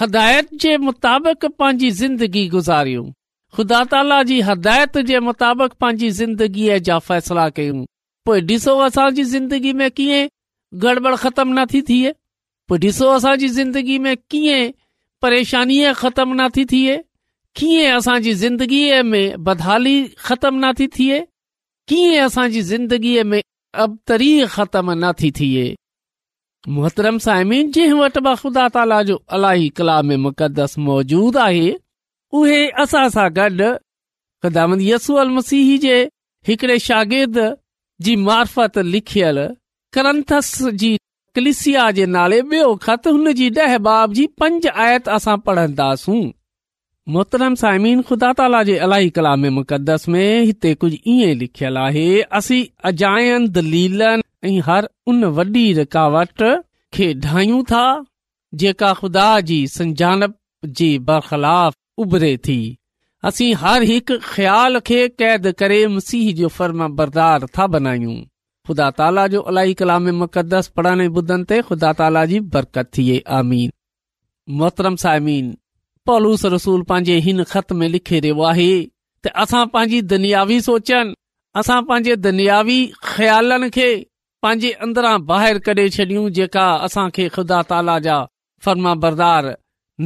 हदायत 0.00 0.52
जे 0.62 0.76
मुताबक़ 0.84 1.46
पंहिंजी 1.58 1.90
ज़िंदगी 2.00 2.46
गुज़ारियूं 2.48 3.04
ख़ुदा 3.56 3.82
ताला 3.92 4.22
जी 4.28 4.40
हदायत 4.48 4.98
जे 5.10 5.20
मुताबक़ 5.28 5.72
पंहिंजी 5.80 6.10
ज़िंदगीअ 6.20 6.78
जा 6.88 6.98
फ़ैसिला 7.08 7.48
कयूं 7.58 7.84
पोइ 8.28 8.40
ॾिसो 8.46 8.76
असांजी 8.86 9.24
ज़िंदगी 9.32 9.72
में 9.80 9.90
कीअं 9.90 10.28
गड़बड़ 10.82 11.14
ख़तमु 11.24 11.54
नथी 11.60 11.82
थिए 11.90 12.12
पोइ 12.68 12.78
ॾिसो 12.86 13.08
असांजी 13.14 13.48
ज़िंदगी 13.58 13.98
में 14.06 14.16
कीअं 14.30 14.70
परेशानी 15.22 15.82
ख़तमु 16.02 16.34
नथी 16.42 16.64
थिए 16.74 16.96
कीअं 17.56 17.96
असांजी 17.96 18.32
ज़िंदगीअ 18.44 19.02
में 19.12 19.34
बदहाली 19.44 19.96
ख़तमु 20.26 20.60
नथी 20.66 20.86
थिए 20.98 21.20
कीअं 21.88 22.24
असांजी 22.26 22.62
ज़िंदगीअ 22.72 23.24
में 23.30 23.40
अबतरी 23.86 24.30
ख़तमु 24.56 24.94
नथी 25.04 25.30
थिए 25.40 25.74
मोहतरम 26.66 27.18
साइमिन 27.18 27.70
जंहिं 27.72 27.98
वटि 28.00 28.18
خدا 28.20 28.34
ख़ुदा 28.36 28.68
ताला 28.76 29.02
जो 29.08 29.16
अलाही 29.36 29.68
कलाम 29.78 30.08
मुक़दस 30.26 30.78
मौजूदु 30.86 31.38
आहे 31.38 31.76
उहे 32.32 32.60
असां 32.84 33.02
सां 33.14 33.26
गॾु 33.38 34.76
यसू 34.90 35.14
अल 35.22 35.28
मसीह 35.36 35.76
जे 35.84 35.96
हिकड़े 36.48 36.78
शागिर्द 36.86 37.38
जी 38.06 38.16
मार्फत 38.24 38.78
लिखियल 38.94 39.38
क्रंथस 39.96 40.50
जी 40.82 40.90
कलिसिया 41.34 41.90
जे 41.98 42.06
नाले 42.16 42.40
ॿियो 42.50 42.74
ख़त 42.86 43.06
हुन 43.06 43.32
जी 43.40 43.50
डहबाब 43.60 44.12
जी 44.18 44.26
पंज 44.42 44.66
आयत 44.66 45.08
असां 45.18 45.36
पढ़ंदासूं 45.46 46.22
मोहतरम 47.14 47.54
साइमिन 47.64 48.02
ख़ुदा 48.08 48.32
ताला 48.42 48.62
जे 48.70 48.76
अलाई 48.88 49.08
कलाम 49.18 49.46
मुक़दस 49.60 50.08
में 50.14 50.26
हिते 50.50 50.74
कुझु 50.82 50.96
ईअं 51.14 51.34
लिखियलु 51.44 51.80
आहे 51.88 52.08
असीं 52.42 52.64
अजायन 52.92 53.48
द 53.52 54.22
ऐं 54.44 54.60
हर 54.66 54.88
उन 55.08 55.24
वॾी 55.36 55.72
रुकावट 55.78 56.42
खे 56.94 57.12
ढाहियूं 57.24 57.62
था 57.70 57.82
जेका 58.60 58.92
ख़ुदा 58.98 59.28
जी 59.50 60.98
बरख़िलाफ़ 61.08 61.74
उभरे 62.02 62.36
थी 62.46 62.58
असीं 63.28 63.54
हर 63.60 63.82
हिकु 63.82 64.18
ख़्याल 64.24 64.78
खे 64.88 65.06
कैद 65.18 65.50
करे 65.58 65.86
मसीह 65.94 66.32
जो 66.36 66.48
फर्मा 66.56 66.88
बरदार 67.00 67.46
था 67.58 67.66
बनायूं 67.74 68.14
ख़ुदा 68.66 68.90
ताला 69.00 69.26
जो 69.34 69.40
अलाई 69.50 69.74
कलाम 69.78 70.08
मुक़दस 70.22 70.68
पढ़ण 70.76 71.08
ॿुधनि 71.14 71.44
ते 71.48 71.60
खुदा 71.68 71.92
ताला 72.00 72.24
जी 72.32 72.40
बरकत 72.56 72.90
थिए 72.98 73.18
आमीन 73.38 73.72
मोहतरम 74.60 74.96
समीन 75.04 75.56
पलूस 76.06 76.44
रसूल 76.54 76.82
पंहिंजे 76.90 77.18
हिन 77.28 77.42
ख़त 77.52 77.72
में 77.80 77.88
लिखे 77.88 78.20
रहियो 78.20 78.42
आहे 78.50 78.70
त 79.24 79.32
असां 79.42 79.66
पंहिंजी 79.72 80.00
दुनियावी 80.12 80.60
सोचनि 80.68 81.14
असां 81.60 81.82
पंहिंजे 81.88 82.16
दुनियावी 82.28 82.80
ख़्यालनि 83.04 83.70
खे 83.78 83.90
पंहिंजे 84.42 84.70
अंदरां 84.84 85.16
باہر 85.28 85.56
कडे॒ 85.66 85.90
छडि॒यूं 85.94 86.28
जेका 86.38 86.66
असां 86.86 87.06
खे 87.16 87.24
खुदा 87.36 87.60
ताला 87.70 87.96
जा 88.06 88.16
फर्मा 88.66 88.92
बरदार 89.04 89.46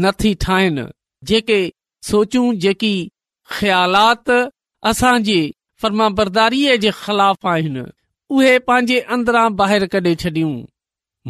नथी 0.05 0.33
ठाहिनि 0.45 0.85
जेके 1.31 1.59
सोचू 2.11 2.42
जेकी 2.64 2.92
ख़्यालात 3.57 4.31
असां 4.90 5.16
फर्मा 5.83 6.09
बरदारीअ 6.21 6.77
जे 6.85 6.90
ख़िलाफ़ 7.03 7.47
आहिनि 7.53 7.85
उहे 8.38 8.53
पंहिंजे 8.71 8.99
अंदरां 9.16 9.45
ॿाहिरि 9.61 9.88
कढे 9.97 10.14
छडि॒यूं 10.23 10.55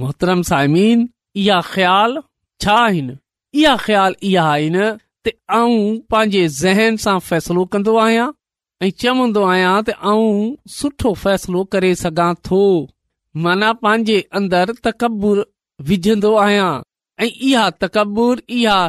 मोहतरम 0.02 0.42
साइमीन 0.52 1.08
इहा 1.46 1.58
ख़्याल 1.72 2.16
छा 2.64 2.76
आहिनि 2.84 3.16
इहा 3.62 3.74
ख़्यालु 3.86 4.22
इहा 4.32 4.46
आहिनि 4.52 4.86
त 5.24 5.34
आऊं 5.58 5.82
पंहिंजे 6.14 6.46
ज़हन 6.60 7.02
सां 7.06 7.18
फ़ैसलो 7.28 7.64
कन्दो 7.74 7.96
आहियां 8.04 8.30
ऐं 8.84 8.90
चवन्दो 9.02 9.42
आहियां 9.52 9.74
त 9.82 10.00
आऊं 10.12 10.34
सुठो 10.78 11.14
फ़ैसिलो 11.24 11.64
करे 11.74 11.94
सघां 12.06 12.32
थो 12.48 12.64
माना 13.40 13.72
पंहिंजे 13.82 14.18
अंदरि 14.38 14.72
तकब्बु 14.84 15.30
विझंदो 15.88 16.34
आहियां 16.36 16.72
ऐं 17.24 17.28
इहा 17.48 17.68
तकबुर 17.82 18.42
इहा 18.56 18.88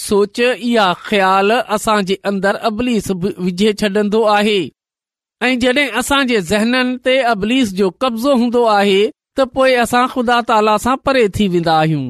सोच 0.00 0.40
इहा 0.40 0.92
ख़्याल 1.06 1.50
असांजे 1.60 2.14
जे 2.14 2.20
अंदरि 2.28 2.58
अबलीस 2.68 3.10
विझे 3.22 3.72
छॾंदो 3.80 4.22
आहे 4.36 4.58
ऐं 5.46 5.58
जॾहिं 5.60 5.88
असांजे 6.00 6.40
ज़हननि 6.50 6.96
ते 7.04 7.16
अबलीस 7.32 7.72
जो 7.80 7.90
कब्ज़ो 8.02 8.34
हूंदो 8.40 8.64
आहे 8.78 9.00
त 9.38 9.48
पोइ 9.54 9.74
असां 9.84 10.06
खुदा 10.14 10.40
ताला 10.48 10.76
सां 10.84 10.96
परे 11.06 11.28
थी 11.36 11.48
वेंदा 11.54 11.74
आहियूं 11.80 12.06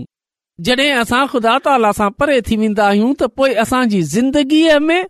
जॾहिं 0.68 0.90
असां 1.02 1.26
खुदा 1.32 1.56
ताला 1.66 1.92
सां 1.98 2.10
परे 2.20 2.40
थी 2.48 2.56
वेंदा 2.64 2.86
आहियूं 2.92 3.12
त 3.22 3.28
पोइ 3.40 3.52
असांजी 3.64 4.02
ज़िंदगीअ 4.14 4.78
में 4.88 5.00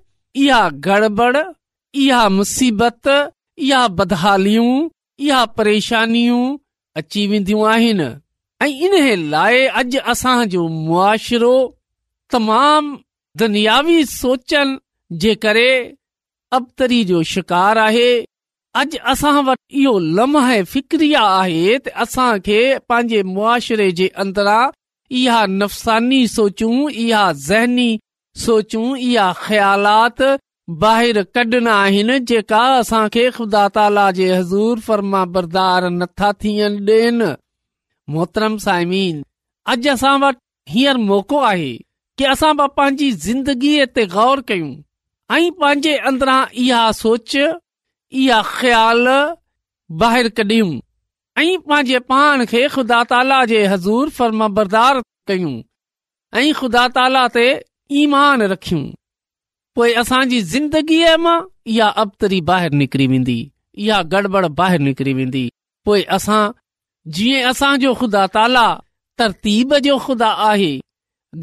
इहा 0.43 0.63
गड़बड़ 0.89 1.37
इहा 1.47 2.23
मुसीबत 2.39 3.09
इहा 3.15 3.81
बदहालियूं 4.01 4.89
इहा 5.27 5.45
परेशानियूं 5.59 6.43
अची 6.97 7.27
वेंदियूं 7.27 7.67
आहिनि 7.73 8.05
ऐं 8.63 8.69
इन 8.87 8.95
लाइ 9.31 9.65
अॼु 9.81 9.99
असांजो 10.13 10.67
मुआशिरो 10.69 11.55
तमामु 12.33 12.95
दुनियावी 13.41 14.05
सोचनि 14.13 14.79
जे 15.23 15.35
करे 15.43 15.71
अबतरी 16.59 17.03
जो 17.11 17.23
शिकार 17.33 17.77
आहे 17.87 18.11
अॼु 18.81 18.99
असां 19.13 19.35
वटि 19.47 19.83
इहो 19.83 19.99
लम्ह 20.17 20.47
फ़िक्रिया 20.73 21.23
आहे 21.39 21.77
त 21.79 21.89
असां 22.05 22.31
खे 22.47 22.61
पंहिंजे 22.89 23.23
मुआशिरे 23.35 23.91
जे 24.01 24.07
अंदरां 24.25 24.65
इहा 25.21 25.45
नफ़सानी 25.61 26.27
सोचूं 26.37 26.89
इहा 27.05 27.31
ज़हनी 27.49 27.91
सोचूं 28.47 28.87
इहा 29.11 29.33
ख़्यालात 29.45 30.19
बाहिर 30.81 31.21
कॾिना 31.35 31.75
आहिनि 31.83 32.19
जेका 32.29 32.63
असांखे 32.79 33.29
ख़ुदा 33.35 33.67
ताला 33.75 34.11
जे 34.17 34.27
हज़ूर 34.35 34.81
फर्मा 34.87 35.25
बरदार 35.37 35.85
नथा 35.99 36.31
थियनि 36.43 36.93
ॾेन 36.93 37.23
मोहतरम 38.15 38.57
साइमीन 38.65 39.23
अॼु 39.75 39.91
असां 39.93 40.13
वटि 40.25 40.73
हींअर 40.73 40.97
मौको 41.09 41.39
आहे 41.53 41.71
कि 42.19 42.25
असां 42.33 42.53
बि 42.61 42.67
पंहिंजी 42.77 43.11
ज़िंदगीअ 43.25 43.87
ते 43.97 44.05
गौर 44.17 44.41
कयूं 44.53 44.69
ऐं 45.39 45.49
पंहिंजे 45.63 45.97
अंदरां 46.13 46.39
इहा 46.67 46.83
सोच 47.01 47.37
इहा 48.21 48.43
ख़्याल 48.53 49.09
ॿाहिरि 50.05 50.35
कढियूं 50.43 50.71
ऐं 51.47 51.57
पंहिंजे 51.69 51.99
पाण 52.13 52.45
खे 52.53 52.67
ख़ुदा 52.77 53.03
ताला 53.15 53.45
जे 53.55 53.65
हज़ूर 53.75 54.09
फर्मा 54.21 54.49
बरदार 54.61 55.03
कयूं 55.33 55.57
ऐं 56.43 56.49
ख़ुदा 56.61 56.87
ताला 57.01 57.27
ते 57.39 57.49
ईमान 58.05 58.43
रखियूं 58.55 58.87
पोइ 59.79 59.93
असांजी 60.01 60.41
ज़िंदगीअ 60.51 61.17
मां 61.23 61.35
इहा 61.73 61.89
अबतरी 62.03 62.39
ॿाहिरि 62.49 62.77
निकिरी 62.77 63.07
वेंदी 63.11 63.35
इहा 63.85 64.01
गड़बड़ 64.13 64.45
ॿाहिरि 64.61 64.85
निकिरी 64.85 65.13
वेंदी 65.19 65.43
पोइ 65.87 66.03
असां 66.17 66.41
जीअं 67.19 67.51
असांजो 67.51 67.93
खुदा 68.01 68.23
ताला 68.35 68.65
तरतीब 69.19 69.75
जो 69.85 69.99
ख़ुदा 70.07 70.31
आहे 70.51 70.73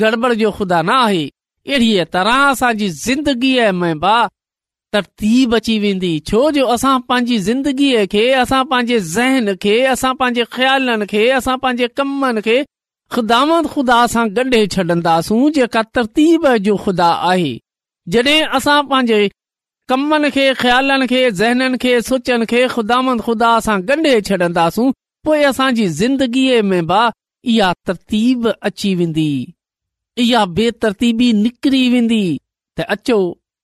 गड़बड़ 0.02 0.34
जो 0.44 0.52
ख़ुदा 0.60 0.82
न 0.82 0.90
आहे 1.06 1.24
अहिड़ीअ 1.72 2.04
तरह 2.16 2.42
असांजी 2.52 2.90
ज़िंदगीअ 3.06 3.72
में 3.80 4.00
बि 4.04 4.18
तरतीब 4.98 5.56
अची 5.62 5.80
वेंदी 5.86 6.12
छो 6.32 6.44
जो 6.60 6.66
असां 6.76 6.98
पंहिंजी 7.14 7.38
ज़िंदगीअ 7.50 8.06
खे 8.16 8.26
असां 8.44 8.64
पंहिंजे 8.74 9.00
ज़हन 9.16 9.56
खे 9.68 9.76
असां 9.96 10.14
पंहिंजे 10.24 10.44
ख़्यालनि 10.58 11.06
खे 11.16 11.28
असां 11.40 11.58
पंहिंजे 11.68 11.88
कमनि 12.02 12.42
खे 12.50 12.62
ख़ुदाद 13.16 13.68
ख़ुदा 13.76 14.06
सां 14.18 14.28
गडे॒ 14.42 14.66
छॾंदासूं 14.78 15.42
जेका 15.60 15.82
तरतीब 15.96 16.56
जो 16.70 16.76
ख़ुदा 16.88 17.12
आहे 17.34 17.54
जॾहिं 18.14 18.42
असां 18.58 18.82
पंहिंजे 18.90 19.20
कमनि 19.90 20.30
खे 20.36 20.44
ख़्यालनि 20.62 21.06
खे 21.12 21.22
ज़हननि 21.40 21.78
खे 21.84 21.94
सोचनि 22.10 22.46
खे 22.52 22.62
ख़ुदांद 22.74 23.22
ख़ुदा 23.28 23.52
सां 23.68 23.78
ॻंढे 23.94 24.14
छॾंदासूं 24.28 24.92
पोइ 25.26 25.42
असांजी 25.52 25.88
ज़िंदगीअ 26.02 26.62
में 26.70 26.88
बि 26.92 27.04
इहा 27.54 27.72
तरतीब 27.88 28.48
अची 28.68 28.94
वेंदी 29.00 29.30
इहा 30.24 30.46
बेतरतीबी 30.60 31.32
निकिरी 31.44 31.84
वेंदी 31.94 32.24
त 32.78 32.82
अचो 32.96 33.18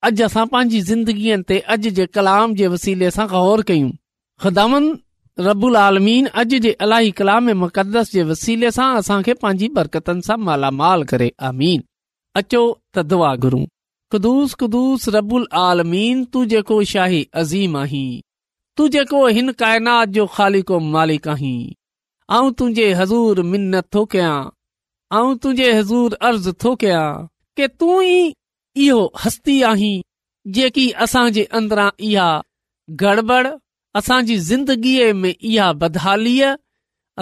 अॼु 0.10 0.26
असां 0.28 0.46
पंहिंजी 0.54 0.82
ज़िंदगीअ 0.90 1.38
ते 1.52 1.60
अॼु 1.76 1.92
जे 2.02 2.06
कलाम 2.18 2.56
जे 2.62 2.68
वसीले 2.76 3.12
सां 3.18 3.28
ग़ौर 3.34 3.62
कयूं 3.72 3.92
ख़ुदांद 4.42 4.88
रबुल 5.50 5.76
आलमीन 5.86 6.26
अॼु 6.44 6.60
जे 6.68 6.72
अलाई 6.88 7.12
कलाम 7.22 7.50
ऐं 7.50 7.56
मुक़दस 7.66 8.12
जे 8.18 8.24
वसीले 8.34 8.72
सां 8.80 8.90
असां 9.04 9.22
खे 9.30 9.34
पंहिंजी 9.46 9.70
बरकतनि 9.80 10.26
सां 10.30 10.38
मालामाल 10.50 11.04
करे 11.14 11.30
आमीन 11.54 11.84
अचो 12.44 12.64
त 12.94 13.06
दुआ 13.14 13.36
घुरूं 13.48 13.64
ख़ुदुस 14.12 14.54
कदुूस 14.60 15.08
रबुल 15.16 15.44
आलमीन 15.66 16.24
तू 16.36 16.44
जेको 16.54 16.84
शाही 16.92 17.22
अज़ीम 17.42 17.76
आहीं 17.78 18.08
तू 18.78 18.88
जेको 18.96 19.26
हिन 19.38 19.52
काइनात 19.62 20.10
जो 20.18 20.26
खाली 20.34 20.64
मालिक 20.96 21.28
आहीं 21.34 21.60
ऐं 22.38 22.52
तुंहिंजे 22.60 22.92
हज़ूर 23.00 23.42
मिनत 23.54 23.88
थो 23.94 24.04
कयां 24.14 24.50
ऐं 25.20 25.36
तुंहिंजे 25.44 25.72
हज़ूर 25.80 26.14
अर्ज़ु 26.30 26.54
थो 26.64 26.74
कयां 26.84 27.08
के 27.58 27.68
तूं 27.82 27.96
ई 28.04 28.20
इहो 28.86 29.00
हस्ती 29.26 29.62
आहीं 29.70 29.94
जेकी 30.58 30.90
असां 31.08 31.24
जे 31.38 31.44
अंदरां 31.60 31.90
इहा 32.12 32.30
गड़बड़ 33.04 33.48
असांजी 34.00 34.38
ज़िंदगीअ 34.52 35.12
में 35.22 35.34
इहा 35.34 35.72
बदहालीअ 35.84 36.54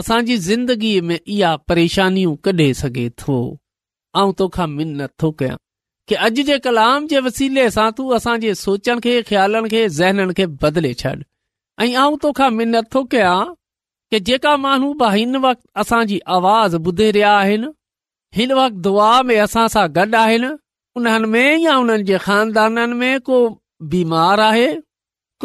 असांजी 0.01 0.37
ज़िंदगीअ 0.49 1.01
में 1.11 1.19
इहा 1.21 1.55
परेशानियूं 1.71 2.35
कढे 2.49 2.73
सघे 2.83 3.09
थो 3.23 3.39
ऐं 4.23 4.31
तोखा 4.43 4.67
मिनत 4.77 5.11
थो 5.21 5.31
कयां 5.41 5.57
के 6.09 6.15
अॼु 6.25 6.43
जे 6.45 6.57
कलाम 6.65 7.05
जे 7.09 7.19
वसीले 7.25 7.65
सां 7.73 7.87
तू 7.97 8.03
असां 8.17 8.35
जे 8.43 8.53
सोचन 8.59 8.99
खे 9.05 9.11
ख़्यालनि 9.29 9.69
खे 9.73 9.81
ज़हननि 9.97 10.33
खे 10.39 10.45
बदले 10.63 10.93
छॾ 11.01 11.09
ऐं 11.81 11.93
आऊं 12.03 12.15
तोखां 12.23 12.47
मिनत 12.59 12.87
थो 12.95 13.03
कयां 13.11 13.45
कि 14.13 14.19
जेका 14.29 14.55
माण्हू 14.63 15.09
हिन 15.15 15.35
वक़्तु 15.43 15.79
असांजी 15.83 16.19
आवाज़ 16.37 16.77
ॿुधे 16.87 17.09
रहिया 17.17 17.33
आहिनि 17.41 17.69
हिन 18.37 18.53
वक़्तु 18.61 18.79
दुआ 18.87 19.09
में 19.29 19.35
असां 19.43 19.67
सां 19.75 19.85
गॾु 19.99 20.15
आहिनि 20.21 20.49
उन्हनि 21.01 21.27
में 21.33 21.57
या 21.65 21.75
उन्हनि 21.83 22.03
जे 22.09 22.17
खानदाननि 22.25 22.93
में 23.03 23.19
को 23.29 23.41
बीमार 23.93 24.39
आहे 24.47 24.67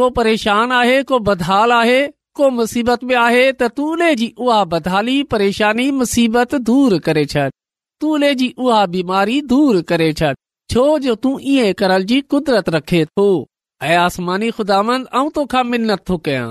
को 0.00 0.08
परेशान 0.20 0.72
आहे 0.78 1.02
को 1.12 1.18
बदहाल 1.28 1.72
आहे 1.80 2.00
को 2.40 2.48
मुसीबत 2.60 3.04
में 3.12 3.16
आहे 3.26 3.44
त 3.58 3.68
तू 3.80 3.90
उन 3.98 4.06
जी 4.22 4.30
उहा 4.46 4.62
बदहाली 4.76 5.22
परेशानी 5.34 5.90
मुसीबत 5.98 6.54
दूर 6.70 6.98
करे 7.08 7.26
छॾ 7.34 7.46
तूं 8.00 8.14
उने 8.20 8.34
जी 8.40 8.48
उहा 8.64 8.80
बीमारी 8.96 9.40
दूर 9.52 9.82
करे 9.92 10.12
छॾ 10.22 10.32
छो 10.70 10.98
जो 10.98 11.14
तूं 11.24 11.38
इएं 11.40 11.72
करल 11.78 12.04
जी 12.10 12.20
कुदरत 12.34 12.68
रखे 12.74 13.04
थो 13.18 13.26
अयासमानी 13.82 14.50
खुदा 14.58 14.82
थो 16.08 16.16
कयां 16.16 16.50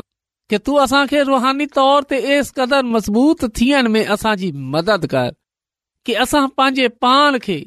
कि 0.50 0.58
तूं 0.66 0.78
असांखे 0.84 1.22
रुहानी 1.30 1.66
तौर 1.76 2.04
ते 2.10 2.18
एस 2.36 2.52
क़दुरु 2.58 2.90
मज़बूत 2.96 3.44
थियण 3.60 3.88
में 3.90 4.06
मदद 4.74 5.06
कर 5.14 5.32
कि 6.06 6.14
असां 6.26 6.48
पंहिंजे 6.58 6.88
पाण 7.06 7.38
खे 7.46 7.58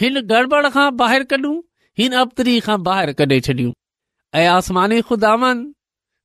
हिन 0.00 0.20
गड़बड़ 0.32 0.68
खां 0.76 0.88
ॿाहिरि 1.02 1.24
कढूं 1.30 1.56
हिन 2.00 2.12
अबतरी 2.22 2.58
खां 2.68 2.76
ॿाहिरि 2.88 3.12
कॾहिं 3.20 3.40
छॾियूं 3.48 3.72
अयासमानी 4.40 5.00
खुदा 5.10 5.34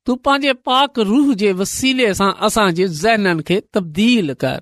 तू 0.05 0.15
पंहिंजे 0.27 0.53
पाक 0.69 0.99
रूह 1.11 1.33
जे 1.43 1.51
वसीले 1.61 2.13
सां 2.21 2.31
असांजे 2.47 3.59
तब्दील 3.73 4.33
कर 4.45 4.61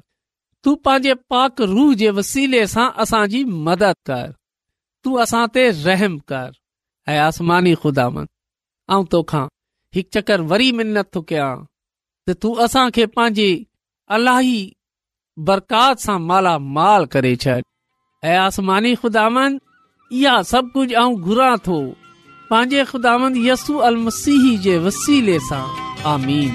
तू 0.63 0.75
पंहिंजे 0.88 1.13
पाक 1.34 1.62
रूह 1.75 1.93
जे 2.03 2.10
वसीले 2.21 2.65
सां 2.77 2.88
असांजी 3.05 3.43
मदद 3.69 3.95
कर 4.12 4.29
तू 5.03 5.13
असां 5.23 5.45
ते 5.55 5.63
रहम 5.85 6.17
कर 6.31 6.51
ऐं 7.12 7.17
आसमानी 7.27 7.73
ख़ुदा 7.81 8.07
मन 8.15 8.25
ऐं 8.95 9.03
तोखा 9.12 9.43
हिकु 9.95 10.38
वरी 10.49 10.69
मिनत 10.79 11.07
थो 11.13 11.21
कयां 11.29 11.51
त 12.25 12.27
तूं 12.41 12.51
असांखे 12.65 13.05
पंहिंजे 13.15 13.45
अलाही 14.17 14.57
बरकात 15.49 15.95
सां 16.07 16.17
मालामाल 16.31 17.05
करे 17.15 17.33
आसमानी 18.47 18.93
ख़ुदान 19.03 19.57
इहा 20.17 20.35
सभु 20.51 20.69
कुझु 20.73 20.95
आऊं 21.03 21.15
घुरां 21.29 21.55
थो 21.67 21.77
पंहिंजे 22.51 22.83
ख़ुदान 22.91 23.31
यसू 23.47 23.77
अल 23.89 23.97
मसीह 24.07 24.45
जे 24.67 24.75
वसीले 24.88 25.38
आमीन 26.15 26.53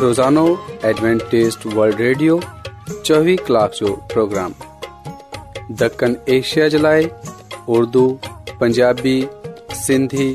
रोज़ानो 0.00 0.46
एडवेंटेज 0.92 1.54
वल्ड 1.78 2.00
रेडियो 2.06 2.34
चोवी 2.90 3.36
कलाक 3.46 3.70
जो 3.78 3.92
प्रोग्राम 4.12 4.52
दखण 5.80 6.14
एशिया 6.34 6.68
जे 6.74 6.78
लाइ 6.78 7.08
उर्दू 7.76 8.02
पंजाबी 8.60 9.16
सिंधी 9.84 10.28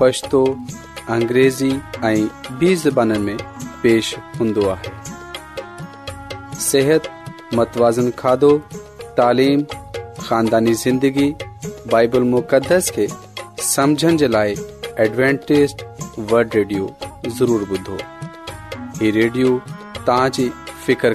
पछतो 0.00 0.44
अंग्रेज़ी 1.16 1.70
ऐं 2.04 2.26
बि 2.58 2.74
में 3.18 3.36
पेश 3.82 4.14
हूंदो 4.40 4.68
आहे 4.74 5.00
متوازن 7.56 7.58
मतवाज़न 7.58 8.10
खाधो 8.18 8.50
तालीम 9.16 9.62
ख़ानदानी 9.64 10.72
ज़िंदगी 10.84 11.28
बाइबल 11.92 12.22
मुक़दस 12.34 12.90
खे 12.98 13.06
समुझण 13.72 14.16
जे 14.22 14.28
लाइ 14.28 14.54
एडवेंटेस 15.06 15.74
वर्ड 16.32 16.54
रेडियो 16.56 16.86
ज़रूरु 17.40 17.66
ॿुधो 17.76 17.98
ही 19.02 19.10
रेडियो 19.20 19.58
तव्हांजी 20.06 20.50
फिकिर 20.86 21.14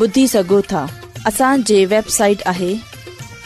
ॿुधी 0.00 0.26
सघो 0.28 0.60
था 0.72 0.86
वेबसाइट 1.88 2.42
आहे 2.46 2.74